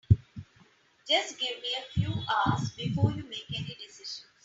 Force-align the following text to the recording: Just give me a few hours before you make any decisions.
Just 1.07 1.39
give 1.39 1.61
me 1.61 1.75
a 1.77 1.91
few 1.93 2.09
hours 2.11 2.71
before 2.71 3.11
you 3.11 3.23
make 3.29 3.45
any 3.53 3.77
decisions. 3.85 4.25